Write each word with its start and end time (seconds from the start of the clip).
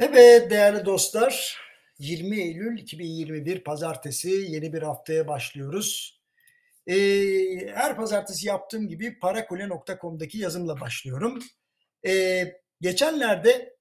Evet 0.00 0.50
değerli 0.50 0.84
dostlar 0.84 1.56
20 1.98 2.40
Eylül 2.40 2.78
2021 2.78 3.64
Pazartesi 3.64 4.30
yeni 4.30 4.72
bir 4.72 4.82
haftaya 4.82 5.28
başlıyoruz. 5.28 6.20
Ee, 6.86 6.94
her 7.74 7.96
pazartesi 7.96 8.46
yaptığım 8.46 8.88
gibi 8.88 9.18
parakule.com'daki 9.18 10.38
yazımla 10.38 10.80
başlıyorum. 10.80 11.38
Ee, 12.06 12.52
geçenlerde 12.80 13.76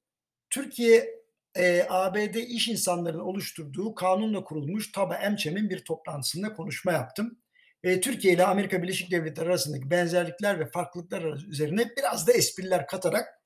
Türkiye 0.50 1.20
e, 1.56 1.86
ABD 1.90 2.36
iş 2.36 2.68
insanlarının 2.68 3.24
oluşturduğu 3.24 3.96
kanunla 3.96 4.44
kurulmuş 4.44 4.92
TABA 4.92 5.16
EMÇEM'in 5.16 5.70
bir 5.70 5.86
toplantısında 5.86 6.54
konuşma 6.54 6.92
yaptım. 6.92 7.40
E, 7.84 8.02
Türkiye 8.02 8.34
ile 8.34 8.46
Amerika 8.46 8.84
Birleşik 8.84 9.12
Devletleri 9.12 9.50
arasındaki 9.50 9.92
benzerlikler 9.92 10.60
ve 10.60 10.66
farklılıklar 10.66 11.48
üzerine 11.48 11.90
biraz 11.98 12.28
da 12.28 12.34
espriler 12.34 12.88
katarak 12.88 13.39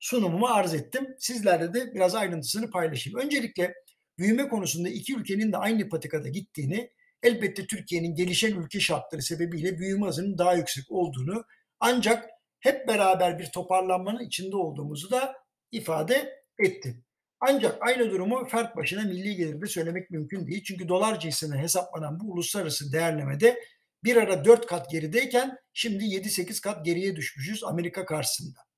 sunumumu 0.00 0.46
arz 0.46 0.74
ettim. 0.74 1.14
Sizlerle 1.18 1.74
de 1.74 1.94
biraz 1.94 2.14
ayrıntısını 2.14 2.70
paylaşayım. 2.70 3.18
Öncelikle 3.18 3.74
büyüme 4.18 4.48
konusunda 4.48 4.88
iki 4.88 5.16
ülkenin 5.16 5.52
de 5.52 5.56
aynı 5.56 5.88
patikada 5.88 6.28
gittiğini, 6.28 6.90
elbette 7.22 7.66
Türkiye'nin 7.66 8.14
gelişen 8.14 8.56
ülke 8.56 8.80
şartları 8.80 9.22
sebebiyle 9.22 9.78
büyüme 9.78 10.06
hızının 10.06 10.38
daha 10.38 10.54
yüksek 10.54 10.84
olduğunu 10.90 11.44
ancak 11.80 12.30
hep 12.60 12.88
beraber 12.88 13.38
bir 13.38 13.46
toparlanmanın 13.46 14.24
içinde 14.24 14.56
olduğumuzu 14.56 15.10
da 15.10 15.34
ifade 15.72 16.42
etti. 16.58 17.04
Ancak 17.40 17.78
aynı 17.80 18.10
durumu 18.10 18.48
fert 18.48 18.76
başına 18.76 19.02
milli 19.02 19.36
gelirde 19.36 19.66
söylemek 19.66 20.10
mümkün 20.10 20.46
değil. 20.46 20.64
Çünkü 20.64 20.88
dolar 20.88 21.20
cinsinden 21.20 21.58
hesaplanan 21.58 22.20
bu 22.20 22.32
uluslararası 22.32 22.92
değerlemede 22.92 23.60
bir 24.04 24.16
ara 24.16 24.44
4 24.44 24.66
kat 24.66 24.90
gerideyken 24.90 25.58
şimdi 25.72 26.04
7-8 26.04 26.60
kat 26.60 26.84
geriye 26.84 27.16
düşmüşüz 27.16 27.64
Amerika 27.64 28.06
karşısında. 28.06 28.69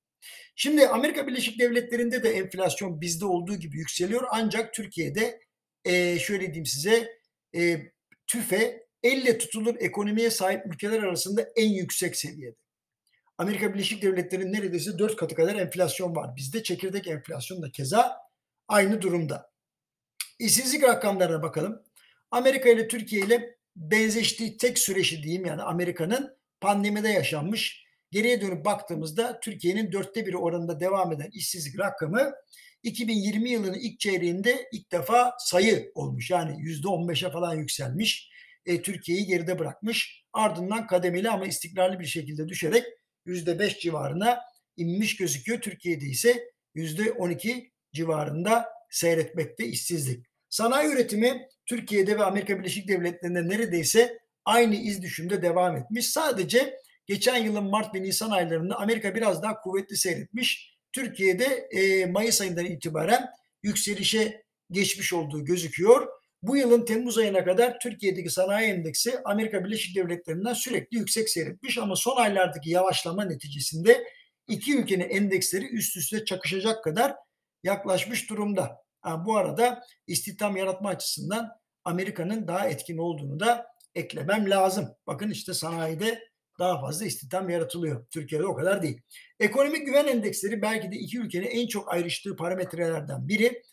Şimdi 0.55 0.87
Amerika 0.87 1.27
Birleşik 1.27 1.59
Devletleri'nde 1.59 2.23
de 2.23 2.29
enflasyon 2.29 3.01
bizde 3.01 3.25
olduğu 3.25 3.55
gibi 3.55 3.77
yükseliyor. 3.77 4.23
Ancak 4.31 4.73
Türkiye'de 4.73 5.39
e, 5.85 6.19
şöyle 6.19 6.45
diyeyim 6.45 6.65
size 6.65 7.09
e, 7.55 7.81
tüfe 8.27 8.83
elle 9.03 9.37
tutulur 9.37 9.75
ekonomiye 9.79 10.29
sahip 10.29 10.65
ülkeler 10.65 11.03
arasında 11.03 11.49
en 11.55 11.69
yüksek 11.69 12.15
seviyede. 12.15 12.55
Amerika 13.37 13.73
Birleşik 13.73 14.01
Devletleri'nin 14.01 14.53
neredeyse 14.53 14.99
dört 14.99 15.15
katı 15.15 15.35
kadar 15.35 15.55
enflasyon 15.55 16.15
var. 16.15 16.35
Bizde 16.35 16.63
çekirdek 16.63 17.07
enflasyon 17.07 17.61
da 17.61 17.71
keza 17.71 18.17
aynı 18.67 19.01
durumda. 19.01 19.51
İşsizlik 20.39 20.83
rakamlarına 20.83 21.43
bakalım. 21.43 21.83
Amerika 22.31 22.69
ile 22.69 22.87
Türkiye 22.87 23.25
ile 23.25 23.57
benzeştiği 23.75 24.57
tek 24.57 24.79
süreçi 24.79 25.23
diyeyim 25.23 25.45
yani 25.45 25.61
Amerika'nın 25.61 26.37
pandemide 26.61 27.09
yaşanmış 27.09 27.82
geriye 28.13 28.41
dönüp 28.41 28.65
baktığımızda 28.65 29.39
Türkiye'nin 29.39 29.91
dörtte 29.91 30.25
biri 30.25 30.37
oranında 30.37 30.79
devam 30.79 31.11
eden 31.11 31.29
işsizlik 31.33 31.79
rakamı 31.79 32.31
2020 32.83 33.49
yılının 33.49 33.79
ilk 33.79 33.99
çeyreğinde 33.99 34.69
ilk 34.71 34.91
defa 34.91 35.35
sayı 35.39 35.91
olmuş. 35.95 36.29
Yani 36.29 36.55
yüzde 36.59 36.87
15'e 36.87 37.31
falan 37.31 37.55
yükselmiş. 37.55 38.29
E, 38.65 38.81
Türkiye'yi 38.81 39.25
geride 39.25 39.59
bırakmış. 39.59 40.23
Ardından 40.33 40.87
kademeli 40.87 41.29
ama 41.29 41.45
istikrarlı 41.45 41.99
bir 41.99 42.05
şekilde 42.05 42.47
düşerek 42.47 42.83
yüzde 43.25 43.59
5 43.59 43.79
civarına 43.79 44.39
inmiş 44.77 45.15
gözüküyor. 45.15 45.61
Türkiye'de 45.61 46.05
ise 46.05 46.51
yüzde 46.75 47.11
12 47.11 47.71
civarında 47.93 48.69
seyretmekte 48.89 49.65
işsizlik. 49.65 50.25
Sanayi 50.49 50.89
üretimi 50.89 51.47
Türkiye'de 51.65 52.19
ve 52.19 52.23
Amerika 52.23 52.59
Birleşik 52.59 52.87
Devletleri'nde 52.87 53.47
neredeyse 53.47 54.19
aynı 54.45 54.75
iz 54.75 55.01
düşümde 55.01 55.41
devam 55.41 55.77
etmiş. 55.77 56.09
Sadece 56.09 56.79
Geçen 57.05 57.37
yılın 57.37 57.63
Mart 57.63 57.95
ve 57.95 58.01
Nisan 58.01 58.31
aylarında 58.31 58.79
Amerika 58.79 59.15
biraz 59.15 59.43
daha 59.43 59.59
kuvvetli 59.59 59.97
seyretmiş. 59.97 60.73
Türkiye'de 60.91 61.45
e, 61.45 62.05
Mayıs 62.05 62.41
ayından 62.41 62.65
itibaren 62.65 63.29
yükselişe 63.63 64.43
geçmiş 64.71 65.13
olduğu 65.13 65.45
gözüküyor. 65.45 66.07
Bu 66.41 66.57
yılın 66.57 66.85
Temmuz 66.85 67.17
ayına 67.17 67.43
kadar 67.43 67.79
Türkiye'deki 67.79 68.29
sanayi 68.29 68.73
endeksi 68.73 69.19
Amerika 69.25 69.65
Birleşik 69.65 69.95
Devletleri'nden 69.95 70.53
sürekli 70.53 70.97
yüksek 70.97 71.29
seyretmiş 71.29 71.77
ama 71.77 71.95
son 71.95 72.15
aylardaki 72.15 72.69
yavaşlama 72.69 73.25
neticesinde 73.25 74.03
iki 74.47 74.77
ülkenin 74.77 75.09
endeksleri 75.09 75.65
üst 75.65 75.97
üste 75.97 76.25
çakışacak 76.25 76.83
kadar 76.83 77.15
yaklaşmış 77.63 78.29
durumda. 78.29 78.83
Ha, 79.01 79.25
bu 79.25 79.37
arada 79.37 79.83
istihdam 80.07 80.57
yaratma 80.57 80.89
açısından 80.89 81.51
Amerika'nın 81.85 82.47
daha 82.47 82.69
etkin 82.69 82.97
olduğunu 82.97 83.39
da 83.39 83.67
eklemem 83.95 84.49
lazım. 84.49 84.95
Bakın 85.07 85.29
işte 85.29 85.53
sanayide 85.53 86.32
daha 86.59 86.81
fazla 86.81 87.05
istihdam 87.05 87.49
yaratılıyor. 87.49 88.05
Türkiye'de 88.09 88.45
o 88.45 88.55
kadar 88.55 88.83
değil. 88.83 89.01
Ekonomik 89.39 89.85
güven 89.85 90.07
endeksleri 90.07 90.61
belki 90.61 90.91
de 90.91 90.95
iki 90.95 91.19
ülkenin 91.19 91.47
en 91.47 91.67
çok 91.67 91.93
ayrıştığı 91.93 92.35
parametrelerden 92.35 93.27
biri. 93.27 93.63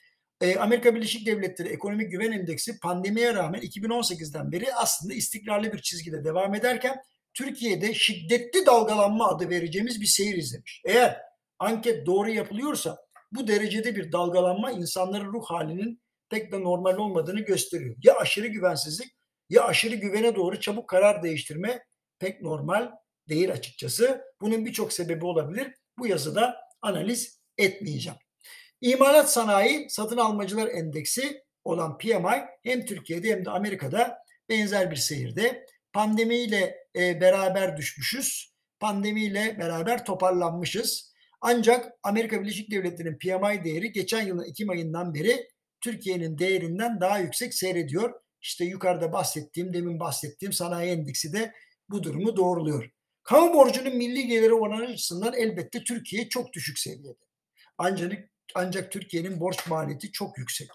Ee, 0.40 0.56
Amerika 0.56 0.94
Birleşik 0.94 1.26
Devletleri 1.26 1.68
Ekonomik 1.68 2.10
Güven 2.10 2.32
Endeksi 2.32 2.78
pandemiye 2.78 3.34
rağmen 3.34 3.60
2018'den 3.60 4.52
beri 4.52 4.74
aslında 4.74 5.14
istikrarlı 5.14 5.72
bir 5.72 5.78
çizgide 5.78 6.24
devam 6.24 6.54
ederken 6.54 7.02
Türkiye'de 7.34 7.94
şiddetli 7.94 8.66
dalgalanma 8.66 9.28
adı 9.28 9.50
vereceğimiz 9.50 10.00
bir 10.00 10.06
seyir 10.06 10.36
izlemiş. 10.36 10.82
Eğer 10.84 11.20
anket 11.58 12.06
doğru 12.06 12.30
yapılıyorsa 12.30 12.98
bu 13.32 13.48
derecede 13.48 13.96
bir 13.96 14.12
dalgalanma 14.12 14.70
insanların 14.70 15.32
ruh 15.32 15.44
halinin 15.44 16.02
pek 16.30 16.52
de 16.52 16.60
normal 16.60 16.96
olmadığını 16.96 17.40
gösteriyor. 17.40 17.96
Ya 18.02 18.14
aşırı 18.16 18.46
güvensizlik 18.46 19.08
ya 19.50 19.64
aşırı 19.64 19.94
güvene 19.94 20.36
doğru 20.36 20.60
çabuk 20.60 20.88
karar 20.88 21.22
değiştirme 21.22 21.82
pek 22.20 22.42
normal 22.42 22.90
değil 23.28 23.52
açıkçası. 23.52 24.24
Bunun 24.40 24.66
birçok 24.66 24.92
sebebi 24.92 25.24
olabilir. 25.24 25.74
Bu 25.98 26.06
yazıda 26.06 26.56
analiz 26.82 27.40
etmeyeceğim. 27.58 28.18
İmalat 28.80 29.32
sanayi 29.32 29.90
satın 29.90 30.16
almacılar 30.16 30.68
endeksi 30.68 31.42
olan 31.64 31.98
PMI 31.98 32.44
hem 32.62 32.84
Türkiye'de 32.86 33.30
hem 33.30 33.44
de 33.44 33.50
Amerika'da 33.50 34.18
benzer 34.48 34.90
bir 34.90 34.96
seyirde. 34.96 35.66
Pandemiyle 35.92 36.76
e, 36.96 37.20
beraber 37.20 37.76
düşmüşüz. 37.76 38.50
Pandemiyle 38.80 39.58
beraber 39.58 40.04
toparlanmışız. 40.04 41.12
Ancak 41.40 41.92
Amerika 42.02 42.42
Birleşik 42.42 42.70
Devletleri'nin 42.70 43.18
PMI 43.18 43.64
değeri 43.64 43.92
geçen 43.92 44.26
yılın 44.26 44.44
Ekim 44.44 44.70
ayından 44.70 45.14
beri 45.14 45.48
Türkiye'nin 45.80 46.38
değerinden 46.38 47.00
daha 47.00 47.18
yüksek 47.18 47.54
seyrediyor. 47.54 48.12
İşte 48.42 48.64
yukarıda 48.64 49.12
bahsettiğim, 49.12 49.72
demin 49.72 50.00
bahsettiğim 50.00 50.52
sanayi 50.52 50.90
endeksi 50.90 51.32
de 51.32 51.52
bu 51.90 52.02
durumu 52.02 52.36
doğruluyor. 52.36 52.90
Kamu 53.22 53.54
borcunun 53.54 53.96
milli 53.96 54.26
geliri 54.26 54.54
oranı 54.54 54.86
açısından 54.86 55.34
elbette 55.34 55.84
Türkiye 55.84 56.28
çok 56.28 56.52
düşük 56.52 56.78
seviyede. 56.78 57.18
Ancak 57.78 58.12
ancak 58.54 58.92
Türkiye'nin 58.92 59.40
borç 59.40 59.66
maliyeti 59.66 60.12
çok 60.12 60.38
yüksek. 60.38 60.68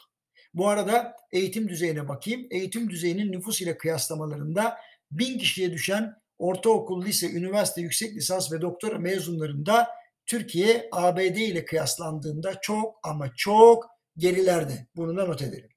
Bu 0.53 0.67
arada 0.67 1.15
eğitim 1.31 1.69
düzeyine 1.69 2.07
bakayım. 2.07 2.47
Eğitim 2.51 2.89
düzeyinin 2.89 3.31
nüfus 3.31 3.61
ile 3.61 3.77
kıyaslamalarında 3.77 4.77
bin 5.11 5.37
kişiye 5.37 5.71
düşen 5.71 6.13
ortaokul, 6.37 7.05
lise, 7.05 7.31
üniversite, 7.31 7.81
yüksek 7.81 8.15
lisans 8.15 8.51
ve 8.51 8.61
doktora 8.61 8.97
mezunlarında 8.97 9.87
Türkiye 10.25 10.89
ABD 10.91 11.37
ile 11.37 11.65
kıyaslandığında 11.65 12.61
çok 12.61 12.99
ama 13.03 13.35
çok 13.35 13.85
gerilerde. 14.17 14.87
Bunu 14.95 15.17
da 15.17 15.25
not 15.25 15.41
edelim. 15.41 15.69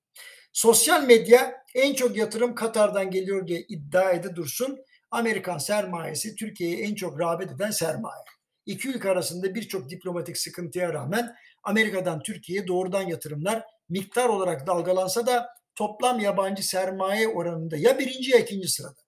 Sosyal 0.52 1.04
medya 1.04 1.64
en 1.74 1.94
çok 1.94 2.16
yatırım 2.16 2.54
Katar'dan 2.54 3.10
geliyor 3.10 3.46
diye 3.46 3.60
iddia 3.60 4.12
ede 4.12 4.36
dursun. 4.36 4.78
Amerikan 5.10 5.58
sermayesi 5.58 6.34
Türkiye'ye 6.34 6.78
en 6.78 6.94
çok 6.94 7.20
rağbet 7.20 7.52
eden 7.52 7.70
sermaye. 7.70 8.22
İki 8.66 8.88
ülke 8.88 9.10
arasında 9.10 9.54
birçok 9.54 9.90
diplomatik 9.90 10.38
sıkıntıya 10.38 10.92
rağmen 10.92 11.36
Amerika'dan 11.62 12.22
Türkiye'ye 12.22 12.66
doğrudan 12.66 13.02
yatırımlar 13.02 13.62
miktar 13.88 14.28
olarak 14.28 14.66
dalgalansa 14.66 15.26
da 15.26 15.48
toplam 15.74 16.20
yabancı 16.20 16.68
sermaye 16.68 17.28
oranında 17.28 17.76
ya 17.76 17.98
birinci 17.98 18.30
ya 18.30 18.38
ikinci 18.38 18.68
sırada. 18.68 19.00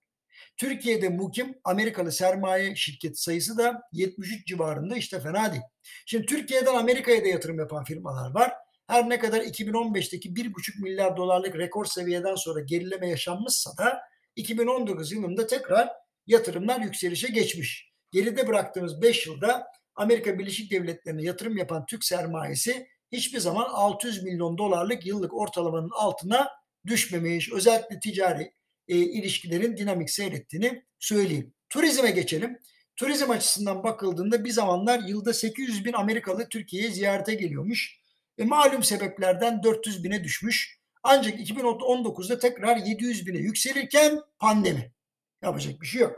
Türkiye'de 0.57 1.09
mukim 1.09 1.55
Amerikalı 1.63 2.11
sermaye 2.11 2.75
şirket 2.75 3.19
sayısı 3.19 3.57
da 3.57 3.81
73 3.93 4.47
civarında 4.47 4.95
işte 4.95 5.19
fena 5.19 5.51
değil. 5.51 5.63
Şimdi 6.05 6.25
Türkiye'den 6.25 6.75
Amerika'ya 6.75 7.23
da 7.23 7.27
yatırım 7.27 7.59
yapan 7.59 7.83
firmalar 7.83 8.31
var. 8.31 8.53
Her 8.87 9.09
ne 9.09 9.19
kadar 9.19 9.41
2015'teki 9.41 10.29
1,5 10.29 10.81
milyar 10.81 11.17
dolarlık 11.17 11.55
rekor 11.55 11.85
seviyeden 11.85 12.35
sonra 12.35 12.59
gerileme 12.59 13.09
yaşanmışsa 13.09 13.77
da 13.77 14.01
2019 14.35 15.11
yılında 15.11 15.47
tekrar 15.47 15.89
yatırımlar 16.27 16.81
yükselişe 16.81 17.27
geçmiş. 17.27 17.91
Geride 18.11 18.47
bıraktığımız 18.47 19.01
5 19.01 19.27
yılda 19.27 19.67
Amerika 19.95 20.39
Birleşik 20.39 20.71
Devletleri'ne 20.71 21.23
yatırım 21.23 21.57
yapan 21.57 21.85
Türk 21.85 22.05
sermayesi 22.05 22.87
hiçbir 23.11 23.39
zaman 23.39 23.69
600 23.69 24.23
milyon 24.23 24.57
dolarlık 24.57 25.05
yıllık 25.05 25.33
ortalamanın 25.33 25.89
altına 25.93 26.49
düşmemiş. 26.87 27.51
Özellikle 27.51 27.99
ticari 27.99 28.53
e, 28.87 28.97
ilişkilerin 28.97 29.77
dinamik 29.77 30.09
seyrettiğini 30.09 30.83
söyleyeyim. 30.99 31.53
Turizme 31.69 32.11
geçelim. 32.11 32.59
Turizm 32.95 33.31
açısından 33.31 33.83
bakıldığında 33.83 34.45
bir 34.45 34.49
zamanlar 34.49 34.99
yılda 34.99 35.33
800 35.33 35.85
bin 35.85 35.93
Amerikalı 35.93 36.49
Türkiye'ye 36.49 36.91
ziyarete 36.91 37.33
geliyormuş. 37.33 37.99
E, 38.37 38.43
malum 38.43 38.83
sebeplerden 38.83 39.63
400 39.63 40.03
bine 40.03 40.23
düşmüş. 40.23 40.79
Ancak 41.03 41.39
2019'da 41.39 42.39
tekrar 42.39 42.77
700 42.77 43.27
bine 43.27 43.37
yükselirken 43.37 44.19
pandemi. 44.39 44.91
Yapacak 45.43 45.81
bir 45.81 45.87
şey 45.87 46.01
yok. 46.01 46.15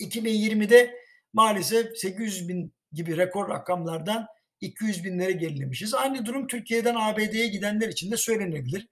2020'de 0.00 0.94
maalesef 1.32 1.96
800 1.96 2.48
bin 2.48 2.74
gibi 2.92 3.16
rekor 3.16 3.48
rakamlardan 3.48 4.26
200 4.60 5.04
binlere 5.04 5.32
gerilemişiz. 5.32 5.94
Aynı 5.94 6.26
durum 6.26 6.46
Türkiye'den 6.46 6.94
ABD'ye 6.94 7.46
gidenler 7.48 7.88
için 7.88 8.10
de 8.10 8.16
söylenebilir. 8.16 8.88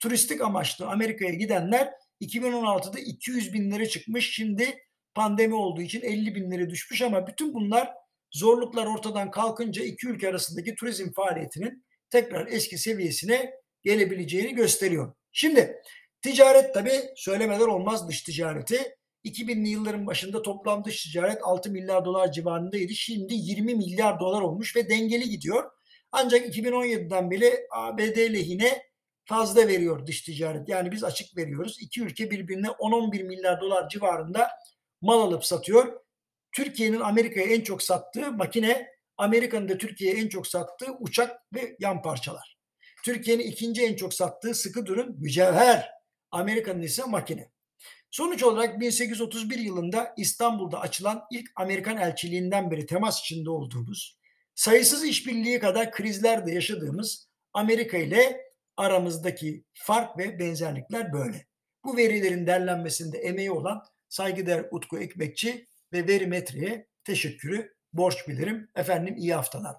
Turistik 0.00 0.40
amaçlı 0.40 0.86
Amerika'ya 0.86 1.34
gidenler 1.34 1.90
2016'da 2.20 2.98
200 3.00 3.52
binlere 3.52 3.88
çıkmış. 3.88 4.30
Şimdi 4.34 4.78
pandemi 5.14 5.54
olduğu 5.54 5.82
için 5.82 6.00
50 6.00 6.34
binlere 6.34 6.70
düşmüş 6.70 7.02
ama 7.02 7.26
bütün 7.26 7.54
bunlar 7.54 7.90
zorluklar 8.32 8.86
ortadan 8.86 9.30
kalkınca 9.30 9.84
iki 9.84 10.08
ülke 10.08 10.28
arasındaki 10.28 10.74
turizm 10.74 11.12
faaliyetinin 11.12 11.84
tekrar 12.10 12.46
eski 12.46 12.78
seviyesine 12.78 13.50
gelebileceğini 13.82 14.54
gösteriyor. 14.54 15.14
Şimdi 15.32 15.76
ticaret 16.22 16.74
tabi 16.74 16.92
söylemeden 17.16 17.68
olmaz 17.68 18.08
dış 18.08 18.22
ticareti. 18.22 18.96
2000'li 19.24 19.68
yılların 19.68 20.06
başında 20.06 20.42
toplam 20.42 20.84
dış 20.84 21.02
ticaret 21.02 21.38
6 21.42 21.70
milyar 21.70 22.04
dolar 22.04 22.32
civarındaydı. 22.32 22.92
Şimdi 22.92 23.34
20 23.34 23.74
milyar 23.74 24.20
dolar 24.20 24.42
olmuş 24.42 24.76
ve 24.76 24.88
dengeli 24.88 25.28
gidiyor. 25.28 25.70
Ancak 26.12 26.56
2017'den 26.56 27.30
beri 27.30 27.66
ABD 27.70 28.16
lehine 28.34 28.82
fazla 29.24 29.68
veriyor 29.68 30.06
dış 30.06 30.22
ticaret. 30.22 30.68
Yani 30.68 30.92
biz 30.92 31.04
açık 31.04 31.36
veriyoruz. 31.36 31.76
İki 31.80 32.02
ülke 32.02 32.30
birbirine 32.30 32.66
10-11 32.66 33.22
milyar 33.24 33.60
dolar 33.60 33.88
civarında 33.88 34.50
mal 35.00 35.20
alıp 35.20 35.44
satıyor. 35.44 36.00
Türkiye'nin 36.52 37.00
Amerika'ya 37.00 37.46
en 37.46 37.60
çok 37.60 37.82
sattığı 37.82 38.32
makine, 38.32 38.88
Amerika'nın 39.16 39.68
da 39.68 39.78
Türkiye'ye 39.78 40.20
en 40.20 40.28
çok 40.28 40.46
sattığı 40.46 40.92
uçak 41.00 41.40
ve 41.54 41.76
yan 41.78 42.02
parçalar. 42.02 42.58
Türkiye'nin 43.04 43.42
ikinci 43.42 43.82
en 43.82 43.96
çok 43.96 44.14
sattığı 44.14 44.54
sıkı 44.54 44.86
durun 44.86 45.16
mücevher. 45.20 45.97
Amerika'nın 46.30 46.82
ise 46.82 47.04
makine. 47.04 47.50
Sonuç 48.10 48.42
olarak 48.42 48.80
1831 48.80 49.58
yılında 49.58 50.14
İstanbul'da 50.16 50.80
açılan 50.80 51.24
ilk 51.30 51.50
Amerikan 51.56 51.96
elçiliğinden 51.96 52.70
beri 52.70 52.86
temas 52.86 53.20
içinde 53.20 53.50
olduğumuz, 53.50 54.18
sayısız 54.54 55.04
işbirliği 55.04 55.58
kadar 55.58 55.92
krizlerde 55.92 56.52
yaşadığımız 56.52 57.28
Amerika 57.52 57.98
ile 57.98 58.48
aramızdaki 58.76 59.64
fark 59.74 60.18
ve 60.18 60.38
benzerlikler 60.38 61.12
böyle. 61.12 61.46
Bu 61.84 61.96
verilerin 61.96 62.46
derlenmesinde 62.46 63.18
emeği 63.18 63.50
olan 63.50 63.84
saygıdeğer 64.08 64.64
Utku 64.70 64.98
Ekmekçi 64.98 65.66
ve 65.92 66.08
Verimetre'ye 66.08 66.86
teşekkürü 67.04 67.74
borç 67.92 68.28
bilirim. 68.28 68.70
Efendim 68.76 69.16
iyi 69.16 69.34
haftalar 69.34 69.76